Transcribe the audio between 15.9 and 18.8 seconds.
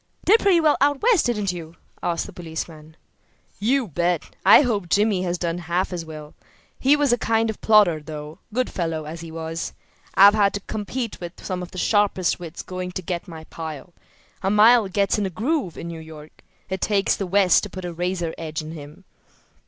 York. It takes the West to put a razor edge on